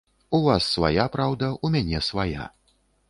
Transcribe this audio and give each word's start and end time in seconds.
У 0.37 0.37
вас 0.45 0.69
свая 0.77 1.05
праўда, 1.17 1.51
у 1.69 1.71
мяне 1.77 2.03
свая. 2.09 2.47